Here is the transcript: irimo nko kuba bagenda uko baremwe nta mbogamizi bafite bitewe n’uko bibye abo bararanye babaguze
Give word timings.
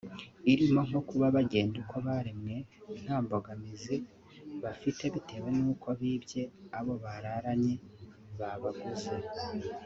irimo 0.51 0.81
nko 0.87 0.99
kuba 1.09 1.25
bagenda 1.35 1.75
uko 1.83 1.95
baremwe 2.07 2.55
nta 3.03 3.15
mbogamizi 3.23 3.95
bafite 4.63 5.03
bitewe 5.13 5.49
n’uko 5.57 5.87
bibye 5.99 6.43
abo 6.77 6.93
bararanye 7.03 7.75
babaguze 8.39 9.13